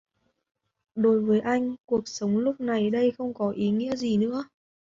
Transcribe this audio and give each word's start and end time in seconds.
Đối 0.95 1.19
với 1.21 1.39
anh 1.39 1.75
Cuộc 1.85 2.07
sống 2.07 2.37
lúc 2.37 2.59
này 2.61 2.89
đây 2.89 3.11
không 3.17 3.33
còn 3.33 3.53
ý 3.55 3.69
nghĩa 3.69 3.95
gì 3.95 4.17
nữa 4.17 4.43